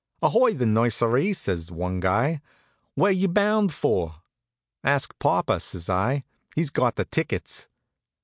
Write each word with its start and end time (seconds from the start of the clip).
"Ahoy 0.23 0.55
the 0.55 0.65
nursery!" 0.65 1.31
says 1.31 1.69
one 1.71 1.99
guy. 1.99 2.41
"Where 2.95 3.11
you 3.11 3.27
bound 3.27 3.71
for?" 3.71 4.15
"Ask 4.83 5.13
popper," 5.19 5.59
says 5.59 5.91
I. 5.91 6.23
"He's 6.55 6.71
got 6.71 6.95
the 6.95 7.05
tickets." 7.05 7.67